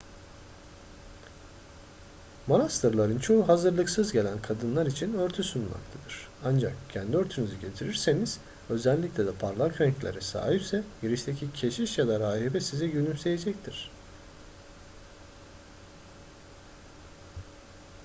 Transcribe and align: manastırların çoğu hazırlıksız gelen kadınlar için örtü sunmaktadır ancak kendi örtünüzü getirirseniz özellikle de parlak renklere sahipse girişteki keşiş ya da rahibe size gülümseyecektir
manastırların 2.47 3.19
çoğu 3.19 3.47
hazırlıksız 3.47 4.11
gelen 4.11 4.41
kadınlar 4.41 4.85
için 4.87 5.13
örtü 5.13 5.43
sunmaktadır 5.43 6.27
ancak 6.43 6.73
kendi 6.89 7.17
örtünüzü 7.17 7.59
getirirseniz 7.59 8.39
özellikle 8.69 9.25
de 9.27 9.31
parlak 9.31 9.81
renklere 9.81 10.21
sahipse 10.21 10.83
girişteki 11.01 11.53
keşiş 11.53 11.97
ya 11.97 12.07
da 12.07 12.19
rahibe 12.19 12.59
size 12.59 12.87
gülümseyecektir 12.87 13.91